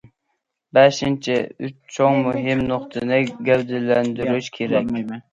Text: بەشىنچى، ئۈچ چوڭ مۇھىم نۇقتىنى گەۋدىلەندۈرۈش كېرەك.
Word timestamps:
بەشىنچى، 0.75 1.35
ئۈچ 1.67 1.75
چوڭ 1.97 2.17
مۇھىم 2.27 2.63
نۇقتىنى 2.69 3.19
گەۋدىلەندۈرۈش 3.49 4.49
كېرەك. 4.57 4.91